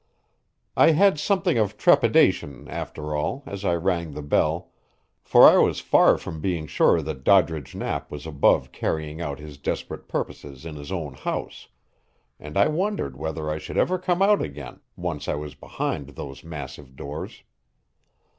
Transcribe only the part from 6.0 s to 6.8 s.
from being